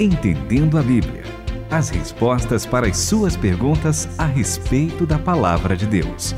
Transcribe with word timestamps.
Entendendo 0.00 0.76
a 0.76 0.82
Bíblia. 0.82 1.22
As 1.70 1.88
respostas 1.88 2.66
para 2.66 2.88
as 2.88 2.96
suas 2.96 3.36
perguntas 3.36 4.08
a 4.18 4.26
respeito 4.26 5.06
da 5.06 5.20
palavra 5.20 5.76
de 5.76 5.86
Deus. 5.86 6.34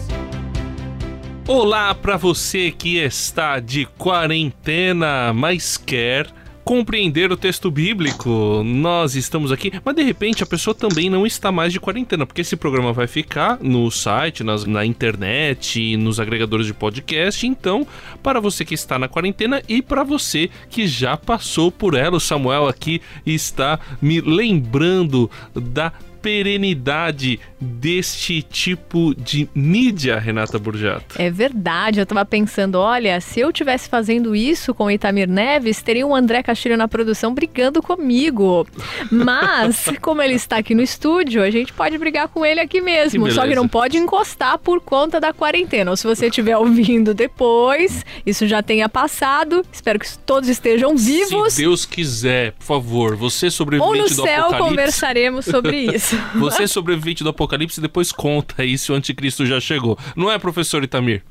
Olá 1.49 1.95
para 1.95 2.19
você 2.19 2.71
que 2.71 2.99
está 2.99 3.59
de 3.59 3.87
quarentena, 3.97 5.33
mas 5.33 5.79
quer 5.79 6.27
compreender 6.67 7.31
o 7.31 7.37
texto 7.37 7.71
bíblico. 7.71 8.61
Nós 8.65 9.15
estamos 9.15 9.53
aqui, 9.53 9.73
mas 9.85 9.95
de 9.95 10.03
repente 10.03 10.43
a 10.43 10.47
pessoa 10.47 10.75
também 10.75 11.09
não 11.09 11.25
está 11.25 11.53
mais 11.53 11.73
de 11.73 11.79
quarentena, 11.79 12.27
porque 12.27 12.41
esse 12.41 12.57
programa 12.57 12.93
vai 12.93 13.07
ficar 13.07 13.61
no 13.63 13.89
site, 13.89 14.43
nas, 14.43 14.65
na 14.65 14.85
internet, 14.85 15.97
nos 15.97 16.19
agregadores 16.19 16.67
de 16.67 16.75
podcast. 16.75 17.47
Então, 17.47 17.87
para 18.21 18.41
você 18.41 18.65
que 18.65 18.75
está 18.75 18.99
na 18.99 19.07
quarentena 19.07 19.63
e 19.69 19.81
para 19.81 20.03
você 20.03 20.51
que 20.69 20.89
já 20.89 21.17
passou 21.17 21.71
por 21.71 21.95
ela, 21.95 22.17
o 22.17 22.21
Samuel 22.21 22.67
aqui 22.67 23.01
está 23.25 23.79
me 24.03 24.21
lembrando 24.21 25.31
da 25.55 25.93
perenidade 26.21 27.39
deste 27.61 28.43
tipo 28.43 29.15
de 29.15 29.49
mídia, 29.55 30.19
Renata 30.19 30.59
Burjato. 30.59 31.21
É 31.21 31.31
verdade, 31.31 32.01
eu 32.01 32.07
tava 32.07 32.25
pensando, 32.25 32.77
olha, 32.77 33.21
se 33.21 33.41
eu 33.41 33.53
tivesse 33.53 33.89
fazendo 33.89 34.35
isso 34.35 34.75
com 34.75 34.85
o 34.85 34.91
Itamir 34.91 35.29
Neves, 35.29 35.83
teria 35.83 36.07
um 36.07 36.15
André 36.15 36.43
Castilho 36.43 36.77
na 36.77 36.89
produção 36.89 37.35
brigando 37.35 37.83
comigo. 37.83 38.67
Mas, 39.11 39.87
como 40.01 40.23
ele 40.23 40.35
está 40.35 40.59
aqui 40.59 40.75
no 40.75 40.83
estúdio, 40.83 41.43
a 41.43 41.51
gente 41.51 41.73
pode 41.73 41.97
brigar 41.99 42.29
com 42.29 42.45
ele 42.45 42.61
aqui 42.61 42.81
mesmo, 42.81 43.27
que 43.27 43.33
só 43.33 43.47
que 43.47 43.55
não 43.55 43.69
pode 43.69 43.97
encostar 43.97 44.59
por 44.59 44.81
conta 44.81 45.21
da 45.21 45.33
quarentena. 45.33 45.91
Ou 45.91 45.97
se 45.97 46.07
você 46.07 46.27
estiver 46.27 46.57
ouvindo 46.57 47.15
depois, 47.15 48.05
isso 48.25 48.47
já 48.47 48.63
tenha 48.63 48.89
passado, 48.89 49.65
espero 49.73 49.99
que 49.99 50.19
todos 50.19 50.49
estejam 50.49 50.97
vivos. 50.97 51.55
Se 51.55 51.63
Deus 51.63 51.85
quiser, 51.85 52.53
por 52.53 52.65
favor, 52.65 53.17
você 53.17 53.51
sobrevivente 53.51 53.99
Ou 53.99 54.03
no 54.03 54.09
céu 54.09 54.49
conversaremos 54.59 55.45
sobre 55.45 55.77
isso. 55.95 56.17
Você 56.37 56.67
sobrevivente 56.67 57.23
do 57.23 57.31
apocalipse, 57.31 57.46
depois 57.81 58.13
conta 58.13 58.63
aí 58.63 58.77
se 58.79 58.91
o 58.91 58.95
anticristo 58.95 59.45
já 59.47 59.61
chegou. 59.61 59.99
Não 60.17 60.31
é, 60.31 60.39
professor 60.39 60.83
Itamir? 60.83 61.23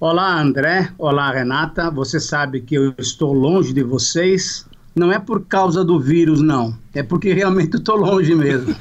Olá, 0.00 0.40
André. 0.40 0.90
Olá, 0.98 1.30
Renata. 1.30 1.90
Você 1.90 2.20
sabe 2.20 2.60
que 2.60 2.74
eu 2.74 2.94
estou 2.98 3.32
longe 3.32 3.72
de 3.72 3.82
vocês. 3.82 4.66
Não 4.94 5.10
é 5.10 5.18
por 5.18 5.46
causa 5.46 5.84
do 5.84 5.98
vírus, 5.98 6.40
não. 6.40 6.76
É 6.92 7.02
porque 7.02 7.32
realmente 7.32 7.76
estou 7.76 7.96
longe 7.96 8.34
mesmo. 8.34 8.74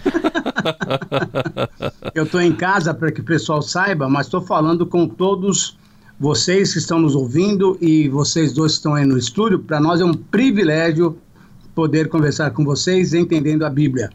eu 2.14 2.26
estou 2.26 2.42
em 2.42 2.54
casa 2.54 2.94
para 2.94 3.12
que 3.12 3.22
o 3.22 3.24
pessoal 3.24 3.62
saiba, 3.62 4.10
mas 4.10 4.28
estou 4.28 4.42
falando 4.42 4.86
com 4.86 5.08
todos 5.08 5.78
vocês 6.20 6.74
que 6.74 6.80
estão 6.80 7.00
nos 7.00 7.16
ouvindo 7.16 7.78
e 7.82 8.08
vocês 8.10 8.54
dois 8.54 8.74
que 8.74 8.78
estão 8.78 8.96
aí 8.96 9.06
no 9.06 9.18
estúdio. 9.18 9.60
Para 9.60 9.80
nós 9.80 10.02
é 10.02 10.06
um 10.06 10.14
privilégio 10.14 11.18
poder 11.74 12.10
conversar 12.10 12.52
com 12.52 12.64
vocês 12.64 13.14
entendendo 13.14 13.64
a 13.64 13.70
Bíblia. 13.70 14.10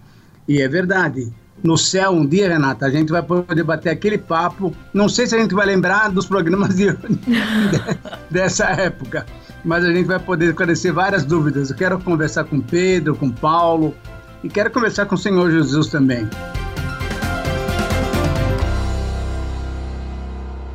E 0.47 0.61
é 0.61 0.69
verdade. 0.69 1.33
No 1.63 1.77
céu, 1.77 2.13
um 2.13 2.25
dia, 2.25 2.49
Renata, 2.49 2.87
a 2.87 2.91
gente 2.91 3.11
vai 3.11 3.23
poder 3.23 3.65
bater 3.65 3.91
aquele 3.91 4.17
papo. 4.17 4.73
Não 4.95 5.09
sei 5.09 5.27
se 5.27 5.35
a 5.35 5.39
gente 5.39 5.55
vai 5.55 5.67
lembrar 5.67 6.11
dos 6.11 6.27
programas 6.27 6.77
de, 6.77 6.97
dessa 8.31 8.67
época, 8.67 9.27
mas 9.65 9.85
a 9.85 9.93
gente 9.93 10.07
vai 10.07 10.19
poder 10.19 10.51
esclarecer 10.51 10.93
várias 10.93 11.25
dúvidas. 11.25 11.71
Eu 11.71 11.77
quero 11.77 11.99
conversar 11.99 12.45
com 12.45 12.61
Pedro, 12.61 13.17
com 13.17 13.31
Paulo 13.31 13.95
e 14.43 14.49
quero 14.49 14.71
conversar 14.71 15.07
com 15.07 15.17
o 15.17 15.19
Senhor 15.19 15.51
Jesus 15.51 15.89
também. 15.89 16.29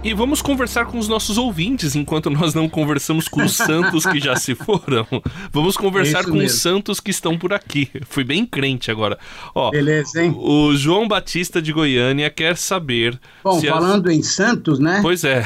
E 0.04 0.14
vamos 0.14 0.42
conversar 0.42 0.86
com 0.86 1.00
os 1.00 1.08
nossos 1.08 1.38
ouvintes 1.38 1.96
enquanto 1.96 2.30
nós 2.30 2.54
não 2.54 2.68
conversamos 2.68 3.30
com 3.30 3.42
os 3.42 3.56
santos 3.56 4.06
que 4.06 4.20
já 4.20 4.36
se 4.36 4.54
foram. 4.54 5.08
Vamos 5.50 5.78
conversar 5.78 6.26
com 6.26 6.32
mesmo. 6.32 6.48
os 6.48 6.54
santos 6.56 7.00
que 7.00 7.10
estão 7.10 7.38
por 7.38 7.54
aqui. 7.54 7.90
Fui 8.10 8.26
bem 8.26 8.46
crente 8.46 8.92
agora. 8.92 9.18
Ó, 9.56 9.72
Beleza, 9.72 10.22
hein? 10.22 10.36
O 10.36 10.76
João 10.76 11.08
Batista 11.08 11.62
de 11.62 11.72
Goiânia 11.72 12.30
quer 12.30 12.58
saber. 12.58 13.18
Bom, 13.42 13.62
falando 13.62 14.10
as... 14.10 14.16
em 14.16 14.22
santos, 14.22 14.78
né? 14.78 15.00
Pois 15.02 15.24
é. 15.24 15.46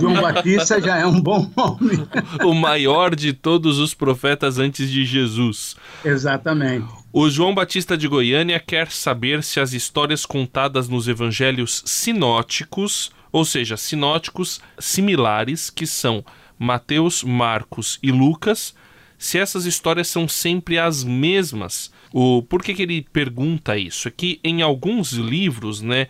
João 0.00 0.14
Batista 0.14 0.80
já 0.80 0.96
é 0.96 1.04
um 1.04 1.20
bom 1.20 1.50
nome. 1.54 2.08
o 2.42 2.54
maior 2.54 3.14
de 3.14 3.34
todos 3.34 3.78
os 3.78 3.92
profetas 3.92 4.58
antes 4.58 4.90
de 4.90 5.04
Jesus. 5.04 5.76
Exatamente. 6.02 6.86
O 7.12 7.28
João 7.28 7.54
Batista 7.54 7.98
de 7.98 8.08
Goiânia 8.08 8.58
quer 8.58 8.90
saber 8.90 9.42
se 9.42 9.60
as 9.60 9.74
histórias 9.74 10.24
contadas 10.24 10.88
nos 10.88 11.06
evangelhos 11.06 11.82
sinóticos 11.84 13.10
ou 13.32 13.44
seja, 13.44 13.76
sinóticos 13.76 14.60
similares 14.78 15.70
que 15.70 15.86
são 15.86 16.24
Mateus, 16.58 17.22
Marcos 17.22 17.98
e 18.02 18.10
Lucas, 18.10 18.74
se 19.16 19.38
essas 19.38 19.66
histórias 19.66 20.08
são 20.08 20.26
sempre 20.26 20.78
as 20.78 21.04
mesmas. 21.04 21.92
O 22.12 22.42
por 22.42 22.62
que, 22.62 22.74
que 22.74 22.82
ele 22.82 23.06
pergunta 23.12 23.76
isso? 23.76 24.08
É 24.08 24.10
que 24.10 24.40
em 24.42 24.62
alguns 24.62 25.12
livros, 25.12 25.80
né, 25.80 26.08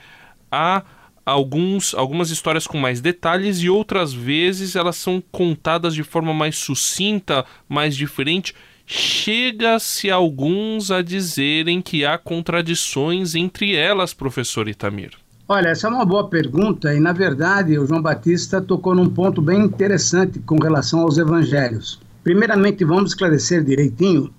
há 0.51 0.83
alguns, 1.25 1.95
algumas 1.95 2.31
histórias 2.31 2.67
com 2.67 2.79
mais 2.79 3.01
detalhes 3.01 3.59
e 3.59 3.69
outras 3.69 4.13
vezes 4.13 4.77
elas 4.77 4.97
são 4.97 5.23
contadas 5.31 5.95
de 5.95 6.03
forma 6.03 6.33
mais 6.33 6.57
sucinta, 6.57 7.45
mais 7.69 7.97
diferente. 7.97 8.55
Chega-se 8.87 10.11
alguns 10.11 10.91
a 10.91 11.03
dizerem 11.03 11.81
que 11.81 12.05
há 12.05 12.19
contradições 12.19 13.35
entre 13.35 13.77
elas, 13.77 14.13
professor 14.13 14.69
Itamir. 14.69 15.20
Olha, 15.53 15.71
essa 15.71 15.89
é 15.89 15.91
uma 15.91 16.05
boa 16.05 16.29
pergunta 16.29 16.95
e, 16.95 17.01
na 17.01 17.13
verdade, 17.13 17.77
o 17.77 17.85
João 17.85 18.01
Batista 18.01 18.61
tocou 18.61 18.95
num 18.95 19.09
ponto 19.09 19.43
bem 19.43 19.65
interessante 19.65 20.39
com 20.39 20.57
relação 20.63 21.01
aos 21.01 21.19
evangelhos. 21.19 21.99
Primeiramente, 22.23 22.85
vamos 22.85 23.11
esclarecer 23.11 23.65
direitinho 23.65 24.33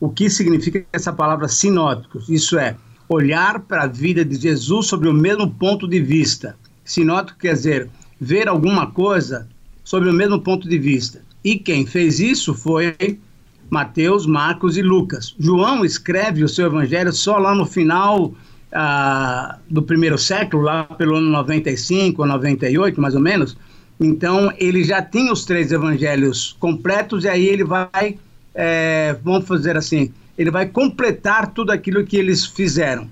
o 0.00 0.08
que 0.08 0.30
significa 0.30 0.82
essa 0.90 1.12
palavra 1.12 1.48
sinóticos. 1.48 2.30
Isso 2.30 2.58
é, 2.58 2.78
olhar 3.10 3.60
para 3.60 3.82
a 3.82 3.86
vida 3.86 4.24
de 4.24 4.36
Jesus 4.36 4.86
sobre 4.86 5.06
o 5.06 5.12
mesmo 5.12 5.50
ponto 5.50 5.86
de 5.86 6.00
vista. 6.00 6.56
Sinótico 6.82 7.40
quer 7.40 7.52
dizer 7.52 7.90
ver 8.18 8.48
alguma 8.48 8.86
coisa 8.86 9.46
sobre 9.84 10.08
o 10.08 10.14
mesmo 10.14 10.40
ponto 10.40 10.66
de 10.66 10.78
vista. 10.78 11.20
E 11.44 11.58
quem 11.58 11.84
fez 11.84 12.20
isso 12.20 12.54
foi 12.54 13.20
Mateus, 13.68 14.24
Marcos 14.24 14.78
e 14.78 14.82
Lucas. 14.82 15.34
João 15.38 15.84
escreve 15.84 16.42
o 16.42 16.48
seu 16.48 16.68
evangelho 16.68 17.12
só 17.12 17.36
lá 17.36 17.54
no 17.54 17.66
final 17.66 18.32
ah, 18.74 19.58
do 19.70 19.82
primeiro 19.82 20.18
século, 20.18 20.64
lá 20.64 20.84
pelo 20.84 21.16
ano 21.16 21.30
95 21.30 22.20
ou 22.20 22.28
98, 22.28 23.00
mais 23.00 23.14
ou 23.14 23.20
menos. 23.20 23.56
Então, 24.00 24.52
ele 24.58 24.82
já 24.82 25.00
tinha 25.00 25.32
os 25.32 25.44
três 25.44 25.70
evangelhos 25.70 26.56
completos 26.58 27.24
e 27.24 27.28
aí 27.28 27.46
ele 27.46 27.64
vai, 27.64 28.18
é, 28.54 29.16
vamos 29.22 29.46
fazer 29.46 29.76
assim, 29.76 30.12
ele 30.36 30.50
vai 30.50 30.66
completar 30.66 31.52
tudo 31.52 31.70
aquilo 31.70 32.04
que 32.04 32.16
eles 32.16 32.44
fizeram. 32.44 33.08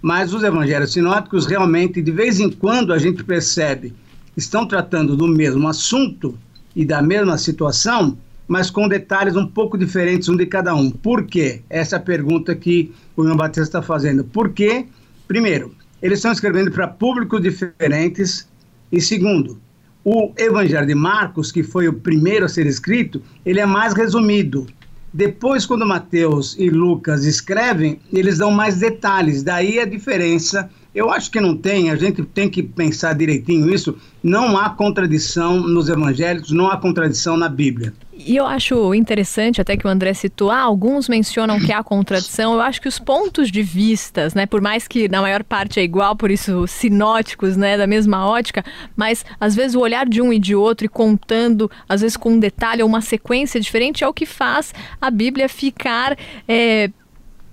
Mas 0.00 0.32
os 0.32 0.42
evangelhos 0.42 0.92
sinóticos, 0.92 1.44
realmente, 1.44 2.00
de 2.00 2.12
vez 2.12 2.38
em 2.38 2.48
quando, 2.48 2.92
a 2.92 2.98
gente 2.98 3.24
percebe 3.24 3.92
estão 4.36 4.66
tratando 4.66 5.16
do 5.16 5.26
mesmo 5.26 5.68
assunto 5.68 6.36
e 6.74 6.84
da 6.84 7.02
mesma 7.02 7.36
situação, 7.36 8.16
mas 8.46 8.70
com 8.70 8.88
detalhes 8.88 9.36
um 9.36 9.46
pouco 9.46 9.76
diferentes 9.76 10.28
um 10.28 10.36
de 10.36 10.46
cada 10.46 10.74
um. 10.74 10.90
Por 10.90 11.26
quê? 11.26 11.62
Essa 11.68 11.96
é 11.96 11.98
a 11.98 12.02
pergunta 12.02 12.54
que 12.54 12.92
o 13.16 13.24
João 13.24 13.36
Batista 13.36 13.62
está 13.62 13.82
fazendo. 13.82 14.24
Por 14.24 14.50
quê? 14.50 14.86
Primeiro, 15.30 15.72
eles 16.02 16.18
estão 16.18 16.32
escrevendo 16.32 16.72
para 16.72 16.88
públicos 16.88 17.40
diferentes. 17.40 18.48
E 18.90 19.00
segundo, 19.00 19.60
o 20.04 20.32
Evangelho 20.36 20.84
de 20.84 20.94
Marcos, 20.96 21.52
que 21.52 21.62
foi 21.62 21.86
o 21.86 21.92
primeiro 21.92 22.46
a 22.46 22.48
ser 22.48 22.66
escrito, 22.66 23.22
ele 23.46 23.60
é 23.60 23.64
mais 23.64 23.94
resumido. 23.94 24.66
Depois, 25.14 25.64
quando 25.64 25.86
Mateus 25.86 26.56
e 26.58 26.68
Lucas 26.68 27.24
escrevem, 27.24 28.00
eles 28.12 28.38
dão 28.38 28.50
mais 28.50 28.80
detalhes. 28.80 29.44
Daí 29.44 29.78
a 29.78 29.84
diferença 29.84 30.68
eu 30.94 31.10
acho 31.10 31.30
que 31.30 31.40
não 31.40 31.56
tem, 31.56 31.90
a 31.90 31.96
gente 31.96 32.22
tem 32.24 32.48
que 32.48 32.62
pensar 32.62 33.14
direitinho 33.14 33.72
isso. 33.72 33.96
Não 34.22 34.58
há 34.58 34.70
contradição 34.70 35.60
nos 35.60 35.88
evangelhos, 35.88 36.50
não 36.50 36.68
há 36.68 36.76
contradição 36.76 37.36
na 37.36 37.48
Bíblia. 37.48 37.94
E 38.12 38.36
eu 38.36 38.44
acho 38.44 38.92
interessante, 38.92 39.60
até 39.60 39.76
que 39.76 39.86
o 39.86 39.90
André 39.90 40.12
citou, 40.12 40.50
ah, 40.50 40.60
alguns 40.60 41.08
mencionam 41.08 41.58
que 41.58 41.72
há 41.72 41.82
contradição. 41.82 42.52
Eu 42.52 42.60
acho 42.60 42.80
que 42.80 42.88
os 42.88 42.98
pontos 42.98 43.50
de 43.50 43.62
vistas, 43.62 44.34
né, 44.34 44.44
por 44.44 44.60
mais 44.60 44.86
que 44.86 45.08
na 45.08 45.22
maior 45.22 45.42
parte 45.42 45.80
é 45.80 45.82
igual, 45.82 46.14
por 46.14 46.30
isso 46.30 46.66
sinóticos, 46.66 47.56
né, 47.56 47.78
da 47.78 47.86
mesma 47.86 48.26
ótica, 48.26 48.62
mas 48.94 49.24
às 49.40 49.54
vezes 49.54 49.74
o 49.74 49.80
olhar 49.80 50.06
de 50.06 50.20
um 50.20 50.32
e 50.32 50.38
de 50.38 50.54
outro 50.54 50.84
e 50.84 50.88
contando, 50.88 51.70
às 51.88 52.02
vezes 52.02 52.16
com 52.16 52.32
um 52.32 52.38
detalhe 52.38 52.82
ou 52.82 52.88
uma 52.88 53.00
sequência 53.00 53.58
diferente, 53.58 54.04
é 54.04 54.08
o 54.08 54.12
que 54.12 54.26
faz 54.26 54.74
a 55.00 55.10
Bíblia 55.10 55.48
ficar 55.48 56.18
é, 56.46 56.90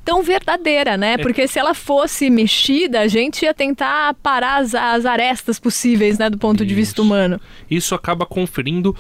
tão 0.08 0.24
verdadeira, 0.24 0.96
né? 0.96 1.16
É. 1.16 1.18
Porque 1.18 1.46
se 1.50 1.60
ela 1.60 1.74
fosse 1.74 2.30
mexida, 2.30 3.02
a 3.02 3.08
gente 3.10 3.44
ia 3.44 3.54
tentar 3.54 4.14
parar 4.14 4.62
as, 4.62 4.74
as 4.74 5.06
arestas 5.06 5.60
possíveis, 5.60 6.18
né, 6.18 6.30
do 6.30 6.38
ponto 6.38 6.64
Isso. 6.64 6.66
de 6.66 6.74
vista 6.74 7.02
humano. 7.02 7.42
Isso 7.70 7.94
acaba 7.94 8.26
conferindo 8.26 8.96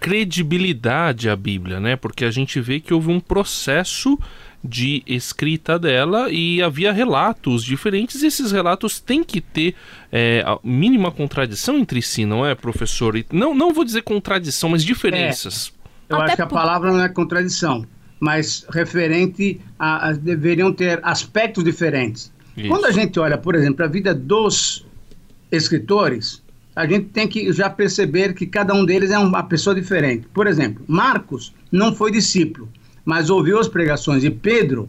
credibilidade 0.00 1.30
à 1.30 1.36
Bíblia, 1.36 1.78
né? 1.78 1.94
Porque 1.94 2.24
a 2.24 2.32
gente 2.32 2.60
vê 2.60 2.80
que 2.80 2.92
houve 2.92 3.12
um 3.12 3.20
processo 3.20 4.18
de 4.62 5.04
escrita 5.06 5.78
dela 5.78 6.28
e 6.32 6.60
havia 6.60 6.90
relatos 6.90 7.62
diferentes. 7.62 8.20
E 8.22 8.26
esses 8.26 8.50
relatos 8.50 8.98
têm 8.98 9.22
que 9.22 9.40
ter 9.40 9.76
é, 10.10 10.42
a 10.44 10.58
mínima 10.64 11.12
contradição 11.12 11.78
entre 11.78 12.02
si, 12.02 12.26
não 12.26 12.44
é, 12.44 12.56
professor? 12.56 13.14
Não, 13.32 13.54
não 13.54 13.72
vou 13.72 13.84
dizer 13.84 14.02
contradição, 14.02 14.70
mas 14.70 14.82
diferenças. 14.82 15.72
É. 16.08 16.14
Eu 16.14 16.16
Até 16.16 16.26
acho 16.26 16.36
que 16.36 16.42
a 16.42 16.46
palavra 16.46 16.90
não 16.90 17.04
é 17.04 17.08
contradição 17.08 17.86
mas 18.20 18.66
referente 18.70 19.58
a, 19.78 20.10
a 20.10 20.12
deveriam 20.12 20.72
ter 20.72 21.00
aspectos 21.02 21.64
diferentes. 21.64 22.30
Isso. 22.56 22.68
Quando 22.68 22.84
a 22.84 22.92
gente 22.92 23.18
olha, 23.18 23.38
por 23.38 23.54
exemplo, 23.54 23.84
a 23.84 23.88
vida 23.88 24.14
dos 24.14 24.86
escritores, 25.50 26.42
a 26.76 26.86
gente 26.86 27.06
tem 27.06 27.26
que 27.26 27.52
já 27.52 27.68
perceber 27.68 28.34
que 28.34 28.46
cada 28.46 28.74
um 28.74 28.84
deles 28.84 29.10
é 29.10 29.18
uma 29.18 29.42
pessoa 29.42 29.74
diferente. 29.74 30.26
Por 30.32 30.46
exemplo, 30.46 30.84
Marcos 30.86 31.52
não 31.72 31.94
foi 31.94 32.12
discípulo, 32.12 32.68
mas 33.04 33.30
ouviu 33.30 33.58
as 33.58 33.68
pregações 33.68 34.22
de 34.22 34.30
Pedro 34.30 34.88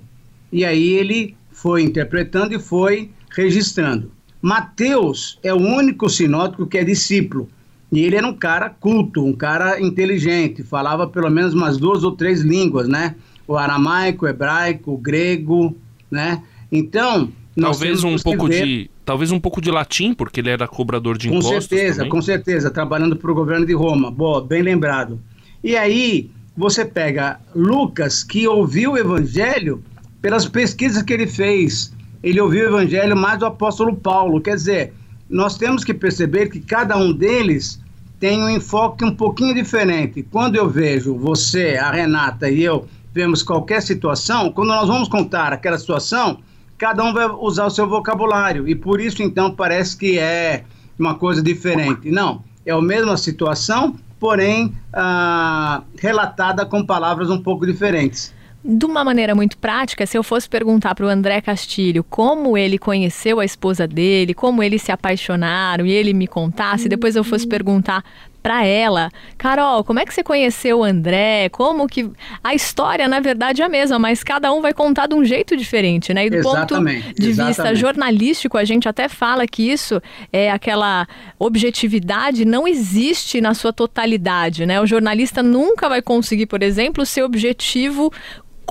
e 0.51 0.65
aí 0.65 0.89
ele 0.89 1.35
foi 1.51 1.81
interpretando 1.81 2.53
e 2.53 2.59
foi 2.59 3.09
registrando. 3.29 4.11
Mateus 4.41 5.39
é 5.43 5.53
o 5.53 5.57
único 5.57 6.09
sinótico 6.09 6.65
que 6.65 6.77
é 6.77 6.83
discípulo. 6.83 7.47
E 7.91 8.03
ele 8.03 8.15
era 8.15 8.25
um 8.25 8.33
cara 8.33 8.69
culto, 8.69 9.23
um 9.23 9.33
cara 9.33 9.81
inteligente, 9.81 10.63
falava 10.63 11.07
pelo 11.07 11.29
menos 11.29 11.53
umas 11.53 11.77
duas 11.77 12.03
ou 12.03 12.13
três 12.13 12.41
línguas, 12.41 12.87
né? 12.87 13.15
O 13.45 13.57
aramaico, 13.57 14.25
o 14.25 14.29
hebraico, 14.29 14.93
o 14.93 14.97
grego, 14.97 15.75
né? 16.09 16.41
Então, 16.71 17.29
talvez 17.59 18.01
um 18.03 18.15
pouco 18.15 18.47
ver... 18.47 18.65
de 18.65 18.89
talvez 19.03 19.29
um 19.29 19.39
pouco 19.39 19.59
de 19.59 19.69
latim, 19.69 20.13
porque 20.13 20.39
ele 20.39 20.49
era 20.49 20.69
cobrador 20.69 21.17
de 21.17 21.27
com 21.27 21.35
impostos. 21.35 21.55
Com 21.55 21.61
certeza, 21.61 21.97
também. 21.97 22.09
com 22.11 22.21
certeza, 22.21 22.71
trabalhando 22.71 23.17
para 23.17 23.29
o 23.29 23.35
governo 23.35 23.65
de 23.65 23.73
Roma. 23.73 24.09
Boa, 24.09 24.41
bem 24.41 24.61
lembrado. 24.61 25.19
E 25.61 25.75
aí 25.75 26.31
você 26.55 26.85
pega 26.85 27.41
Lucas, 27.53 28.23
que 28.23 28.47
ouviu 28.47 28.93
o 28.93 28.97
evangelho 28.97 29.83
pelas 30.21 30.47
pesquisas 30.47 31.03
que 31.03 31.11
ele 31.11 31.27
fez. 31.27 31.93
Ele 32.23 32.39
ouviu 32.39 32.65
o 32.65 32.67
evangelho 32.69 33.17
mais 33.17 33.39
do 33.39 33.45
apóstolo 33.45 33.95
Paulo. 33.97 34.39
Quer 34.39 34.55
dizer, 34.55 34.93
nós 35.29 35.57
temos 35.57 35.83
que 35.83 35.93
perceber 35.93 36.49
que 36.49 36.61
cada 36.61 36.95
um 36.95 37.11
deles 37.11 37.80
tem 38.21 38.43
um 38.43 38.49
enfoque 38.49 39.03
um 39.03 39.15
pouquinho 39.15 39.55
diferente. 39.55 40.21
Quando 40.21 40.55
eu 40.55 40.69
vejo 40.69 41.17
você, 41.17 41.75
a 41.81 41.89
Renata 41.89 42.47
e 42.47 42.63
eu 42.63 42.87
vemos 43.11 43.41
qualquer 43.41 43.81
situação, 43.81 44.51
quando 44.51 44.67
nós 44.67 44.87
vamos 44.87 45.09
contar 45.09 45.51
aquela 45.51 45.77
situação, 45.77 46.37
cada 46.77 47.03
um 47.03 47.11
vai 47.11 47.27
usar 47.27 47.65
o 47.65 47.69
seu 47.71 47.89
vocabulário 47.89 48.69
e 48.69 48.75
por 48.75 49.01
isso 49.01 49.23
então 49.23 49.51
parece 49.51 49.97
que 49.97 50.19
é 50.19 50.63
uma 50.99 51.15
coisa 51.15 51.41
diferente. 51.41 52.11
Não, 52.11 52.43
é 52.63 52.71
a 52.71 52.79
mesma 52.79 53.17
situação, 53.17 53.95
porém 54.19 54.71
ah, 54.93 55.81
relatada 55.97 56.63
com 56.63 56.85
palavras 56.85 57.31
um 57.31 57.41
pouco 57.41 57.65
diferentes. 57.65 58.31
De 58.63 58.85
uma 58.85 59.03
maneira 59.03 59.33
muito 59.33 59.57
prática, 59.57 60.05
se 60.05 60.15
eu 60.15 60.21
fosse 60.21 60.47
perguntar 60.47 60.93
para 60.93 61.05
o 61.05 61.09
André 61.09 61.41
Castilho 61.41 62.03
como 62.03 62.55
ele 62.55 62.77
conheceu 62.77 63.39
a 63.39 63.45
esposa 63.45 63.87
dele, 63.87 64.35
como 64.35 64.61
eles 64.61 64.83
se 64.83 64.91
apaixonaram 64.91 65.83
e 65.83 65.91
ele 65.91 66.13
me 66.13 66.27
contasse, 66.27 66.87
depois 66.87 67.15
eu 67.15 67.23
fosse 67.23 67.47
perguntar 67.47 68.03
para 68.41 68.65
ela, 68.65 69.11
Carol, 69.37 69.83
como 69.83 69.99
é 69.99 70.05
que 70.05 70.13
você 70.13 70.23
conheceu 70.23 70.79
o 70.79 70.83
André? 70.83 71.49
Como 71.49 71.87
que 71.87 72.09
a 72.43 72.55
história 72.55 73.07
na 73.07 73.19
verdade 73.19 73.61
é 73.61 73.65
a 73.65 73.69
mesma, 73.69 73.99
mas 73.99 74.23
cada 74.23 74.51
um 74.51 74.61
vai 74.61 74.73
contar 74.73 75.07
de 75.07 75.15
um 75.15 75.23
jeito 75.23 75.55
diferente, 75.55 76.13
né? 76.13 76.25
E 76.25 76.29
do 76.29 76.37
exatamente, 76.37 77.03
ponto 77.03 77.21
de 77.21 77.29
exatamente. 77.29 77.55
vista 77.55 77.75
jornalístico, 77.75 78.57
a 78.57 78.63
gente 78.63 78.89
até 78.89 79.07
fala 79.07 79.45
que 79.45 79.71
isso 79.71 80.01
é 80.33 80.51
aquela 80.51 81.07
objetividade 81.37 82.45
não 82.45 82.67
existe 82.67 83.39
na 83.41 83.53
sua 83.53 83.71
totalidade, 83.71 84.65
né? 84.65 84.81
O 84.81 84.87
jornalista 84.87 85.43
nunca 85.43 85.87
vai 85.87 86.01
conseguir, 86.01 86.47
por 86.47 86.63
exemplo, 86.63 87.05
ser 87.05 87.23
objetivo 87.23 88.11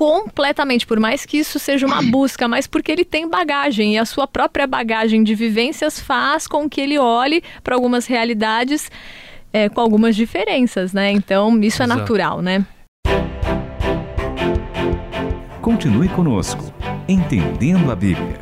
completamente, 0.01 0.87
por 0.87 0.99
mais 0.99 1.27
que 1.27 1.37
isso 1.37 1.59
seja 1.59 1.87
uma 1.87 2.01
busca, 2.11 2.49
mas 2.49 2.67
porque 2.67 2.91
ele 2.91 3.05
tem 3.05 3.29
bagagem 3.29 3.97
e 3.97 3.99
a 3.99 4.07
sua 4.07 4.27
própria 4.27 4.67
bagagem 4.67 5.23
de 5.23 5.35
vivências 5.35 6.01
faz 6.01 6.47
com 6.47 6.71
que 6.71 6.81
ele 6.81 6.99
olhe 6.99 7.43
para 7.63 7.75
algumas 7.75 8.07
realidades 8.07 8.91
é, 9.53 9.69
com 9.69 9.79
algumas 9.79 10.17
diferenças, 10.17 10.95
né? 10.95 11.13
Então 11.13 11.61
isso 11.61 11.83
é 11.83 11.85
Exato. 11.85 12.01
natural, 12.01 12.41
né? 12.41 12.65
Continue 15.61 16.09
conosco, 16.09 16.73
entendendo 17.07 17.93
a 17.93 17.95
Bíblia. 17.95 18.41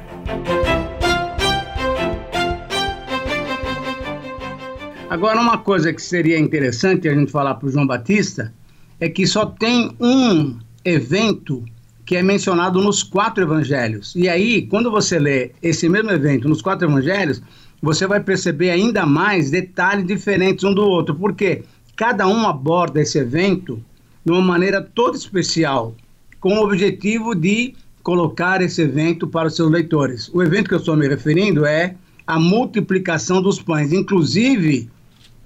Agora, 5.11 5.40
uma 5.40 5.58
coisa 5.58 5.93
que 5.93 6.00
seria 6.00 6.38
interessante 6.38 7.08
a 7.08 7.14
gente 7.14 7.32
falar 7.32 7.56
para 7.56 7.66
o 7.66 7.70
João 7.72 7.84
Batista 7.84 8.54
é 9.00 9.08
que 9.08 9.26
só 9.26 9.44
tem 9.44 9.96
um 9.99 10.56
evento 10.84 11.64
que 12.04 12.16
é 12.16 12.22
mencionado 12.22 12.80
nos 12.80 13.02
quatro 13.02 13.44
evangelhos. 13.44 14.14
E 14.16 14.28
aí, 14.28 14.62
quando 14.62 14.90
você 14.90 15.19
lê 15.19 15.52
esse 15.62 15.88
mesmo 15.88 16.10
evento 16.10 16.48
nos 16.48 16.62
quatro 16.62 16.88
evangelhos, 16.88 17.42
você 17.82 18.06
vai 18.06 18.20
perceber 18.20 18.70
ainda 18.70 19.04
mais 19.04 19.50
detalhes 19.50 20.06
diferentes 20.06 20.64
um 20.64 20.72
do 20.72 20.82
outro, 20.82 21.14
porque 21.14 21.64
cada 21.94 22.26
um 22.26 22.46
aborda 22.46 23.00
esse 23.00 23.19
evento 23.19 23.82
de 24.25 24.32
uma 24.32 24.40
maneira 24.40 24.80
toda 24.82 25.16
especial, 25.16 25.94
com 26.40 26.54
o 26.54 26.64
objetivo 26.64 27.34
de 27.34 27.75
colocar 28.02 28.62
esse 28.62 28.80
evento 28.80 29.28
para 29.28 29.48
os 29.48 29.56
seus 29.56 29.70
leitores. 29.70 30.30
O 30.32 30.42
evento 30.42 30.69
que 30.69 30.75
eu 30.75 30.78
estou 30.78 30.96
me 30.96 31.06
referindo 31.06 31.66
é 31.66 31.94
a 32.26 32.38
multiplicação 32.38 33.42
dos 33.42 33.60
pães. 33.60 33.92
Inclusive, 33.92 34.88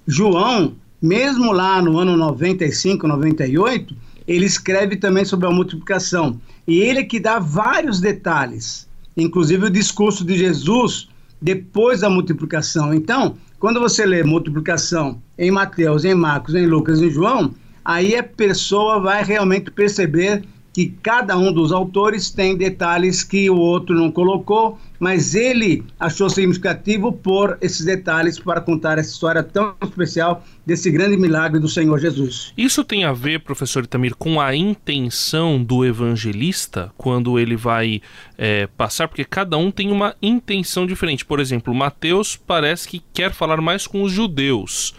João, 0.07 0.75
mesmo 1.01 1.51
lá 1.51 1.81
no 1.81 1.97
ano 1.97 2.15
95, 2.15 3.05
98, 3.07 3.95
ele 4.27 4.45
escreve 4.45 4.95
também 4.95 5.25
sobre 5.25 5.47
a 5.47 5.51
multiplicação. 5.51 6.39
E 6.67 6.79
ele 6.79 6.99
é 6.99 7.03
que 7.03 7.19
dá 7.19 7.39
vários 7.39 7.99
detalhes, 7.99 8.87
inclusive 9.15 9.65
o 9.65 9.69
discurso 9.69 10.23
de 10.25 10.37
Jesus 10.37 11.09
depois 11.41 11.99
da 11.99 12.09
multiplicação. 12.09 12.93
Então, 12.93 13.35
quando 13.59 13.79
você 13.79 14.05
lê 14.05 14.23
multiplicação 14.23 15.21
em 15.37 15.51
Mateus, 15.51 16.05
em 16.05 16.15
Marcos, 16.15 16.55
em 16.55 16.65
Lucas, 16.65 17.01
em 17.01 17.09
João, 17.09 17.53
aí 17.83 18.15
a 18.15 18.23
pessoa 18.23 18.99
vai 18.99 19.23
realmente 19.23 19.69
perceber 19.69 20.43
que 20.73 20.87
cada 21.03 21.37
um 21.37 21.53
dos 21.53 21.71
autores 21.71 22.31
tem 22.31 22.57
detalhes 22.57 23.23
que 23.23 23.47
o 23.47 23.55
outro 23.55 23.95
não 23.95 24.11
colocou, 24.11 24.79
mas 24.99 25.35
ele 25.35 25.83
achou 25.99 26.29
significativo 26.29 27.11
pôr 27.11 27.57
esses 27.61 27.85
detalhes 27.85 28.39
para 28.39 28.59
contar 28.59 28.97
essa 28.97 29.11
história 29.11 29.43
tão 29.43 29.75
especial 29.83 30.43
desse 30.65 30.89
grande 30.89 31.15
milagre 31.15 31.59
do 31.59 31.69
Senhor 31.69 31.99
Jesus. 31.99 32.51
Isso 32.57 32.83
tem 32.83 33.03
a 33.03 33.13
ver, 33.13 33.41
professor 33.41 33.83
Itamir, 33.83 34.15
com 34.15 34.41
a 34.41 34.55
intenção 34.55 35.63
do 35.63 35.85
evangelista 35.85 36.91
quando 36.97 37.37
ele 37.37 37.55
vai 37.55 38.01
é, 38.35 38.67
passar, 38.75 39.07
porque 39.07 39.23
cada 39.23 39.57
um 39.57 39.69
tem 39.69 39.91
uma 39.91 40.15
intenção 40.21 40.87
diferente. 40.87 41.23
Por 41.23 41.39
exemplo, 41.39 41.73
Mateus 41.73 42.35
parece 42.35 42.87
que 42.87 43.03
quer 43.13 43.31
falar 43.31 43.61
mais 43.61 43.85
com 43.85 44.01
os 44.01 44.11
judeus. 44.11 44.95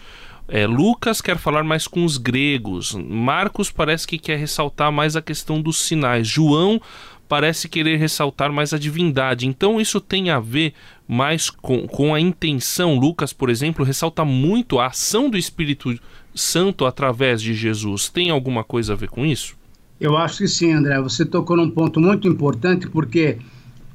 É, 0.47 0.67
Lucas 0.67 1.21
quer 1.21 1.37
falar 1.37 1.63
mais 1.63 1.87
com 1.87 2.05
os 2.05 2.17
gregos. 2.17 2.93
Marcos 2.93 3.71
parece 3.71 4.07
que 4.07 4.17
quer 4.17 4.37
ressaltar 4.37 4.91
mais 4.91 5.15
a 5.15 5.21
questão 5.21 5.59
dos 5.59 5.81
sinais. 5.81 6.27
João 6.27 6.79
parece 7.27 7.67
querer 7.67 7.97
ressaltar 7.97 8.51
mais 8.51 8.73
a 8.73 8.77
divindade. 8.77 9.47
Então 9.47 9.81
isso 9.81 9.99
tem 9.99 10.29
a 10.29 10.39
ver 10.39 10.73
mais 11.07 11.49
com, 11.49 11.87
com 11.87 12.13
a 12.13 12.19
intenção. 12.19 12.95
Lucas, 12.95 13.33
por 13.33 13.49
exemplo, 13.49 13.83
ressalta 13.83 14.23
muito 14.23 14.79
a 14.79 14.87
ação 14.87 15.29
do 15.29 15.37
Espírito 15.37 15.97
Santo 16.33 16.85
através 16.85 17.41
de 17.41 17.53
Jesus. 17.53 18.09
Tem 18.09 18.29
alguma 18.29 18.63
coisa 18.63 18.93
a 18.93 18.95
ver 18.95 19.09
com 19.09 19.25
isso? 19.25 19.55
Eu 19.99 20.17
acho 20.17 20.39
que 20.39 20.47
sim, 20.47 20.73
André. 20.73 21.01
Você 21.01 21.25
tocou 21.25 21.57
num 21.57 21.71
ponto 21.71 21.99
muito 21.99 22.27
importante 22.27 22.87
porque 22.87 23.39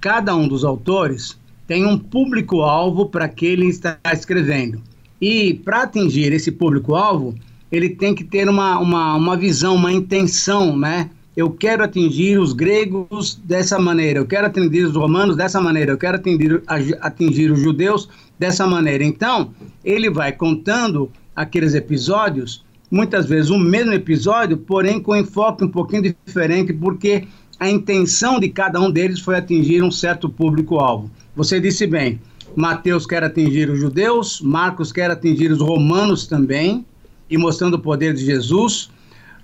cada 0.00 0.34
um 0.34 0.48
dos 0.48 0.64
autores 0.64 1.38
tem 1.66 1.86
um 1.86 1.96
público-alvo 1.96 3.06
para 3.06 3.28
que 3.28 3.46
ele 3.46 3.66
está 3.66 3.98
escrevendo. 4.12 4.82
E 5.20 5.54
para 5.54 5.82
atingir 5.82 6.32
esse 6.32 6.50
público-alvo, 6.50 7.34
ele 7.70 7.90
tem 7.90 8.14
que 8.14 8.24
ter 8.24 8.48
uma, 8.48 8.78
uma, 8.78 9.14
uma 9.14 9.36
visão, 9.36 9.74
uma 9.74 9.92
intenção, 9.92 10.76
né? 10.76 11.10
Eu 11.36 11.50
quero 11.50 11.84
atingir 11.84 12.38
os 12.38 12.52
gregos 12.52 13.40
dessa 13.44 13.78
maneira, 13.78 14.18
eu 14.18 14.26
quero 14.26 14.46
atingir 14.46 14.84
os 14.84 14.96
romanos 14.96 15.36
dessa 15.36 15.60
maneira, 15.60 15.92
eu 15.92 15.98
quero 15.98 16.16
atingir, 16.16 16.62
atingir 17.00 17.50
os 17.52 17.60
judeus 17.60 18.08
dessa 18.38 18.66
maneira. 18.66 19.04
Então, 19.04 19.52
ele 19.84 20.10
vai 20.10 20.32
contando 20.32 21.10
aqueles 21.34 21.74
episódios, 21.74 22.64
muitas 22.90 23.26
vezes 23.26 23.50
o 23.50 23.58
mesmo 23.58 23.92
episódio, 23.92 24.56
porém 24.56 25.00
com 25.00 25.14
enfoque 25.14 25.64
um 25.64 25.68
pouquinho 25.68 26.14
diferente, 26.26 26.72
porque 26.72 27.28
a 27.58 27.70
intenção 27.70 28.40
de 28.40 28.48
cada 28.48 28.80
um 28.80 28.90
deles 28.90 29.20
foi 29.20 29.36
atingir 29.36 29.82
um 29.82 29.90
certo 29.90 30.28
público-alvo. 30.28 31.10
Você 31.36 31.60
disse 31.60 31.86
bem, 31.86 32.18
Mateus 32.56 33.06
quer 33.06 33.22
atingir 33.22 33.70
os 33.70 33.78
judeus, 33.78 34.40
Marcos 34.40 34.92
quer 34.92 35.10
atingir 35.10 35.50
os 35.50 35.60
romanos 35.60 36.26
também, 36.26 36.84
e 37.30 37.38
mostrando 37.38 37.74
o 37.74 37.78
poder 37.78 38.12
de 38.12 38.24
Jesus. 38.24 38.90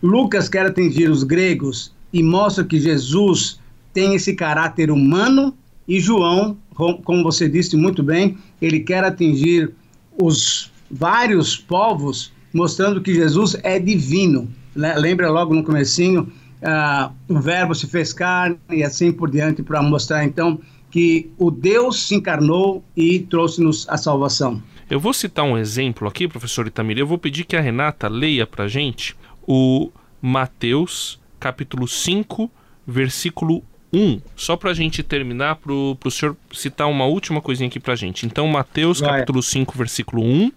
Lucas 0.02 0.48
quer 0.48 0.66
atingir 0.66 1.08
os 1.08 1.22
gregos 1.22 1.94
e 2.12 2.22
mostra 2.22 2.64
que 2.64 2.80
Jesus 2.80 3.60
tem 3.94 4.14
esse 4.14 4.34
caráter 4.34 4.90
humano. 4.90 5.54
E 5.86 6.00
João, 6.00 6.56
como 6.74 7.22
você 7.22 7.48
disse 7.48 7.76
muito 7.76 8.02
bem, 8.02 8.36
ele 8.60 8.80
quer 8.80 9.04
atingir 9.04 9.72
os 10.20 10.70
vários 10.90 11.56
povos, 11.56 12.32
mostrando 12.52 13.00
que 13.00 13.14
Jesus 13.14 13.56
é 13.62 13.78
divino. 13.78 14.48
Lembra 14.74 15.30
logo 15.30 15.54
no 15.54 15.62
comecinho, 15.62 16.30
uh, 16.62 17.12
o 17.28 17.40
verbo 17.40 17.74
se 17.74 17.86
fez 17.86 18.12
carne 18.12 18.58
e 18.70 18.82
assim 18.82 19.12
por 19.12 19.30
diante, 19.30 19.62
para 19.62 19.80
mostrar 19.80 20.24
então 20.24 20.60
que 20.96 21.30
o 21.36 21.50
Deus 21.50 22.04
se 22.04 22.14
encarnou 22.14 22.82
e 22.96 23.18
trouxe-nos 23.18 23.86
a 23.86 23.98
salvação. 23.98 24.62
Eu 24.88 24.98
vou 24.98 25.12
citar 25.12 25.44
um 25.44 25.58
exemplo 25.58 26.08
aqui, 26.08 26.26
professor 26.26 26.66
Itamir. 26.66 26.96
Eu 26.96 27.06
vou 27.06 27.18
pedir 27.18 27.44
que 27.44 27.54
a 27.54 27.60
Renata 27.60 28.08
leia 28.08 28.46
para 28.46 28.66
gente 28.66 29.14
o 29.46 29.90
Mateus 30.22 31.20
capítulo 31.38 31.86
5, 31.86 32.50
versículo 32.86 33.62
1. 33.92 34.22
Só 34.34 34.56
para 34.56 34.70
a 34.70 34.74
gente 34.74 35.02
terminar, 35.02 35.56
para 35.56 35.70
o 35.70 36.10
senhor 36.10 36.34
citar 36.50 36.88
uma 36.88 37.04
última 37.04 37.42
coisinha 37.42 37.68
aqui 37.68 37.78
para 37.78 37.92
a 37.92 37.96
gente. 37.96 38.24
Então, 38.24 38.48
Mateus, 38.48 39.00
Vai. 39.00 39.10
capítulo 39.10 39.42
5, 39.42 39.76
versículo 39.76 40.22
1. 40.22 40.50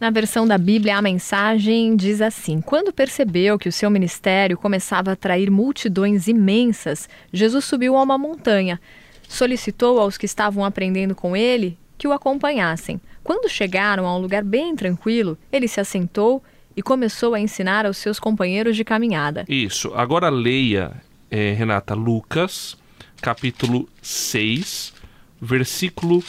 Na 0.00 0.08
versão 0.08 0.46
da 0.46 0.56
Bíblia, 0.56 0.96
a 0.96 1.02
mensagem 1.02 1.94
diz 1.94 2.22
assim: 2.22 2.62
Quando 2.62 2.90
percebeu 2.90 3.58
que 3.58 3.68
o 3.68 3.72
seu 3.72 3.90
ministério 3.90 4.56
começava 4.56 5.10
a 5.10 5.12
atrair 5.12 5.50
multidões 5.50 6.26
imensas, 6.26 7.06
Jesus 7.30 7.66
subiu 7.66 7.98
a 7.98 8.02
uma 8.02 8.16
montanha. 8.16 8.80
Solicitou 9.28 9.98
aos 9.98 10.16
que 10.16 10.26
estavam 10.26 10.64
aprendendo 10.64 11.14
com 11.14 11.36
ele 11.36 11.78
que 11.96 12.06
o 12.06 12.12
acompanhassem. 12.12 13.00
Quando 13.22 13.48
chegaram 13.48 14.06
a 14.06 14.16
um 14.16 14.20
lugar 14.20 14.44
bem 14.44 14.76
tranquilo, 14.76 15.38
ele 15.50 15.66
se 15.66 15.80
assentou 15.80 16.42
e 16.76 16.82
começou 16.82 17.34
a 17.34 17.40
ensinar 17.40 17.86
aos 17.86 17.96
seus 17.96 18.18
companheiros 18.18 18.76
de 18.76 18.84
caminhada. 18.84 19.44
Isso. 19.48 19.92
Agora 19.94 20.28
leia, 20.28 20.92
é, 21.30 21.52
Renata, 21.52 21.94
Lucas, 21.94 22.76
capítulo 23.20 23.88
6, 24.02 24.92
versículo 25.40 26.22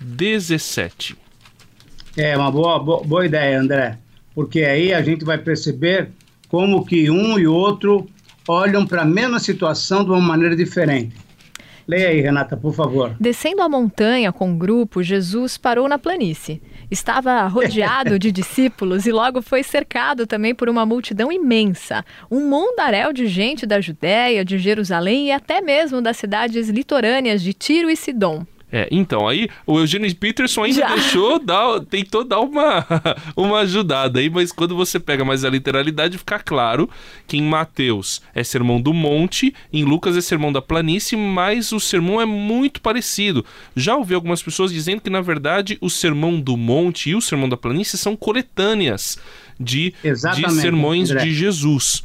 17. 0.00 1.16
É 2.16 2.36
uma 2.36 2.50
boa, 2.50 2.78
boa, 2.78 3.02
boa 3.02 3.26
ideia, 3.26 3.60
André, 3.60 3.98
porque 4.34 4.60
aí 4.60 4.94
a 4.94 5.02
gente 5.02 5.24
vai 5.24 5.38
perceber 5.38 6.10
como 6.48 6.84
que 6.86 7.10
um 7.10 7.38
e 7.38 7.46
outro 7.46 8.08
olham 8.46 8.86
para 8.86 9.02
a 9.02 9.06
mesma 9.06 9.40
situação 9.40 10.04
de 10.04 10.10
uma 10.10 10.20
maneira 10.20 10.54
diferente. 10.54 11.16
Leia 11.86 12.08
aí, 12.08 12.20
Renata, 12.20 12.56
por 12.56 12.74
favor. 12.74 13.14
Descendo 13.20 13.62
a 13.62 13.68
montanha 13.68 14.32
com 14.32 14.52
o 14.52 14.56
grupo, 14.56 15.02
Jesus 15.02 15.58
parou 15.58 15.88
na 15.88 15.98
planície. 15.98 16.62
Estava 16.90 17.46
rodeado 17.46 18.18
de 18.18 18.32
discípulos 18.32 19.06
e 19.06 19.12
logo 19.12 19.42
foi 19.42 19.62
cercado 19.62 20.26
também 20.26 20.54
por 20.54 20.68
uma 20.68 20.86
multidão 20.86 21.30
imensa. 21.30 22.04
Um 22.30 22.48
mundaréu 22.48 23.12
de 23.12 23.26
gente 23.26 23.66
da 23.66 23.80
Judéia, 23.80 24.44
de 24.44 24.58
Jerusalém 24.58 25.28
e 25.28 25.32
até 25.32 25.60
mesmo 25.60 26.00
das 26.00 26.16
cidades 26.16 26.68
litorâneas 26.68 27.42
de 27.42 27.52
Tiro 27.52 27.90
e 27.90 27.96
Sidom. 27.96 28.46
É, 28.76 28.88
então, 28.90 29.28
aí 29.28 29.48
o 29.64 29.78
Eugênio 29.78 30.12
Peterson 30.16 30.64
ainda 30.64 30.80
Já. 30.80 30.88
deixou, 30.96 31.38
dar, 31.38 31.78
tentou 31.82 32.24
dar 32.24 32.40
uma, 32.40 32.84
uma 33.36 33.60
ajudada 33.60 34.18
aí, 34.18 34.28
mas 34.28 34.50
quando 34.50 34.74
você 34.74 34.98
pega 34.98 35.24
mais 35.24 35.44
a 35.44 35.48
literalidade, 35.48 36.18
fica 36.18 36.40
claro 36.40 36.90
que 37.24 37.36
em 37.36 37.42
Mateus 37.42 38.20
é 38.34 38.42
sermão 38.42 38.80
do 38.80 38.92
monte, 38.92 39.54
em 39.72 39.84
Lucas 39.84 40.16
é 40.16 40.20
sermão 40.20 40.52
da 40.52 40.60
planície, 40.60 41.16
mas 41.16 41.70
o 41.70 41.78
sermão 41.78 42.20
é 42.20 42.26
muito 42.26 42.80
parecido. 42.80 43.46
Já 43.76 43.94
ouvi 43.94 44.12
algumas 44.12 44.42
pessoas 44.42 44.72
dizendo 44.72 45.00
que, 45.02 45.08
na 45.08 45.20
verdade, 45.20 45.78
o 45.80 45.88
sermão 45.88 46.40
do 46.40 46.56
monte 46.56 47.10
e 47.10 47.14
o 47.14 47.20
sermão 47.20 47.48
da 47.48 47.56
planície 47.56 47.96
são 47.96 48.16
coletâneas 48.16 49.20
de, 49.58 49.94
de 50.02 50.50
sermões 50.50 51.12
André. 51.12 51.26
de 51.26 51.32
Jesus. 51.32 52.02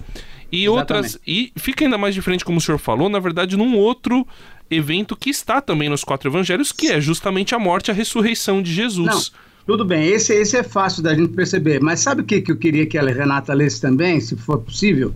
E 0.51 0.65
Exatamente. 0.65 0.69
outras. 0.69 1.19
E 1.25 1.51
fica 1.55 1.83
ainda 1.83 1.97
mais 1.97 2.13
diferente, 2.13 2.45
como 2.45 2.59
o 2.59 2.61
senhor 2.61 2.77
falou, 2.77 3.09
na 3.09 3.19
verdade, 3.19 3.57
num 3.57 3.75
outro 3.75 4.27
evento 4.69 5.15
que 5.15 5.29
está 5.29 5.61
também 5.61 5.89
nos 5.89 6.03
quatro 6.03 6.29
evangelhos, 6.29 6.71
que 6.71 6.88
é 6.88 7.01
justamente 7.01 7.55
a 7.55 7.59
morte 7.59 7.88
e 7.88 7.91
a 7.91 7.93
ressurreição 7.93 8.61
de 8.61 8.73
Jesus. 8.73 9.31
Não. 9.33 9.49
Tudo 9.65 9.85
bem, 9.85 10.07
esse, 10.07 10.33
esse 10.33 10.57
é 10.57 10.63
fácil 10.63 11.03
da 11.03 11.13
gente 11.13 11.33
perceber, 11.33 11.79
mas 11.79 11.99
sabe 11.99 12.21
o 12.21 12.25
que, 12.25 12.41
que 12.41 12.51
eu 12.51 12.57
queria 12.57 12.88
que 12.88 12.97
a 12.97 13.03
Renata 13.03 13.53
lesse 13.53 13.79
também, 13.79 14.19
se 14.19 14.35
for 14.35 14.57
possível? 14.59 15.13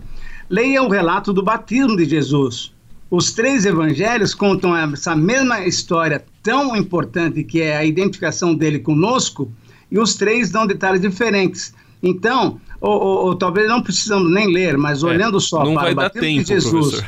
Leia 0.48 0.82
o 0.82 0.88
relato 0.88 1.32
do 1.32 1.42
batismo 1.42 1.96
de 1.96 2.04
Jesus. 2.04 2.72
Os 3.10 3.32
três 3.32 3.64
evangelhos 3.64 4.32
contam 4.32 4.76
essa 4.76 5.16
mesma 5.16 5.66
história 5.66 6.24
tão 6.42 6.76
importante 6.76 7.42
que 7.42 7.60
é 7.60 7.76
a 7.76 7.84
identificação 7.84 8.54
dele 8.54 8.78
conosco, 8.78 9.50
e 9.90 9.98
os 9.98 10.14
três 10.14 10.50
dão 10.50 10.66
detalhes 10.66 11.00
diferentes. 11.00 11.74
Então, 12.02 12.60
ou, 12.84 13.00
ou, 13.00 13.26
ou 13.26 13.34
talvez 13.34 13.66
não 13.66 13.80
precisando 13.80 14.28
nem 14.28 14.52
ler, 14.52 14.76
mas 14.76 15.02
é, 15.02 15.06
olhando 15.06 15.40
só 15.40 15.64
para 15.72 15.90
o 15.90 15.94
batismo 15.94 16.20
tempo, 16.20 16.42
de 16.42 16.48
Jesus 16.48 17.02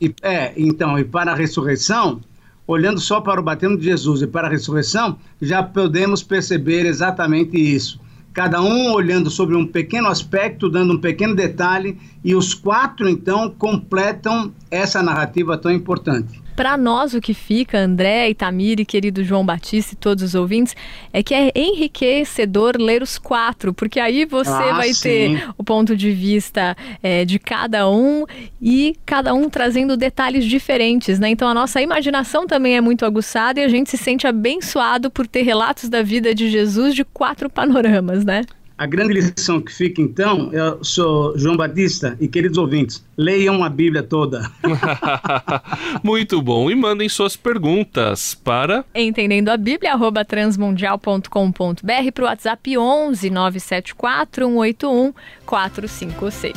e, 0.00 0.14
é, 0.22 0.54
então, 0.56 0.98
e 0.98 1.04
para 1.04 1.32
a 1.32 1.34
ressurreição, 1.34 2.22
olhando 2.66 2.98
só 2.98 3.20
para 3.20 3.38
o 3.38 3.42
batismo 3.42 3.76
de 3.76 3.84
Jesus 3.84 4.22
e 4.22 4.26
para 4.26 4.48
a 4.48 4.50
ressurreição, 4.50 5.18
já 5.40 5.62
podemos 5.62 6.22
perceber 6.22 6.86
exatamente 6.86 7.58
isso. 7.58 8.00
Cada 8.32 8.62
um 8.62 8.92
olhando 8.92 9.28
sobre 9.28 9.56
um 9.56 9.66
pequeno 9.66 10.08
aspecto, 10.08 10.70
dando 10.70 10.94
um 10.94 10.98
pequeno 10.98 11.34
detalhe, 11.34 11.98
e 12.24 12.34
os 12.34 12.54
quatro, 12.54 13.06
então, 13.06 13.50
completam 13.50 14.52
essa 14.70 15.02
narrativa 15.02 15.58
tão 15.58 15.70
importante. 15.70 16.39
Para 16.60 16.76
nós, 16.76 17.14
o 17.14 17.22
que 17.22 17.32
fica, 17.32 17.78
André, 17.78 18.28
Itamir 18.28 18.80
e 18.80 18.84
querido 18.84 19.24
João 19.24 19.46
Batista 19.46 19.94
e 19.94 19.96
todos 19.96 20.22
os 20.22 20.34
ouvintes, 20.34 20.76
é 21.10 21.22
que 21.22 21.32
é 21.32 21.50
enriquecedor 21.56 22.76
ler 22.78 23.02
os 23.02 23.16
quatro, 23.16 23.72
porque 23.72 23.98
aí 23.98 24.26
você 24.26 24.50
ah, 24.50 24.74
vai 24.74 24.92
sim. 24.92 25.02
ter 25.02 25.48
o 25.56 25.64
ponto 25.64 25.96
de 25.96 26.10
vista 26.10 26.76
é, 27.02 27.24
de 27.24 27.38
cada 27.38 27.88
um 27.88 28.26
e 28.60 28.94
cada 29.06 29.32
um 29.32 29.48
trazendo 29.48 29.96
detalhes 29.96 30.44
diferentes, 30.44 31.18
né? 31.18 31.30
Então 31.30 31.48
a 31.48 31.54
nossa 31.54 31.80
imaginação 31.80 32.46
também 32.46 32.76
é 32.76 32.80
muito 32.82 33.06
aguçada 33.06 33.58
e 33.58 33.64
a 33.64 33.68
gente 33.68 33.88
se 33.88 33.96
sente 33.96 34.26
abençoado 34.26 35.10
por 35.10 35.26
ter 35.26 35.40
relatos 35.40 35.88
da 35.88 36.02
vida 36.02 36.34
de 36.34 36.50
Jesus 36.50 36.94
de 36.94 37.04
quatro 37.06 37.48
panoramas, 37.48 38.22
né? 38.22 38.44
A 38.80 38.86
grande 38.86 39.12
lição 39.12 39.60
que 39.60 39.70
fica, 39.70 40.00
então, 40.00 40.50
eu 40.54 40.82
sou 40.82 41.38
João 41.38 41.54
Batista 41.54 42.16
e 42.18 42.26
queridos 42.26 42.56
ouvintes, 42.56 43.04
leiam 43.14 43.62
a 43.62 43.68
Bíblia 43.68 44.02
toda. 44.02 44.50
Muito 46.02 46.40
bom. 46.40 46.70
E 46.70 46.74
mandem 46.74 47.06
suas 47.06 47.36
perguntas 47.36 48.34
para 48.34 48.82
entendendo 48.94 49.50
a 49.50 49.58
Bíblia, 49.58 49.92
arroba 49.92 50.24
transmundial.com.br 50.24 52.12
para 52.14 52.24
o 52.24 52.26
WhatsApp 52.26 52.78
11 52.78 53.28
974 53.28 54.46
181 54.46 55.12
456. 55.44 56.56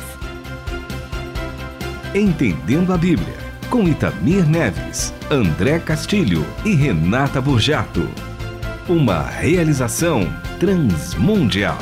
Entendendo 2.14 2.94
a 2.94 2.96
Bíblia, 2.96 3.36
com 3.68 3.86
Itamir 3.86 4.48
Neves, 4.48 5.12
André 5.30 5.78
Castilho 5.78 6.42
e 6.64 6.74
Renata 6.74 7.38
Burjato. 7.38 8.08
Uma 8.88 9.20
realização 9.24 10.22
transmundial. 10.58 11.76